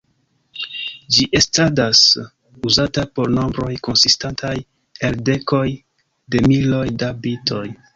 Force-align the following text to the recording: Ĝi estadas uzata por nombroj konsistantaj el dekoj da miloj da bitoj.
Ĝi 1.17 1.27
estadas 1.39 2.01
uzata 2.71 3.05
por 3.19 3.31
nombroj 3.37 3.71
konsistantaj 3.91 4.57
el 5.11 5.23
dekoj 5.33 5.65
da 5.81 6.47
miloj 6.53 6.87
da 7.03 7.17
bitoj. 7.27 7.67